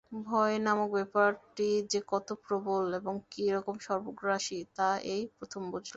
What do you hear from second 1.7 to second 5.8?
যে কত প্রবল এবং কী-রকম সর্বগ্রাসী, তা এই প্রথম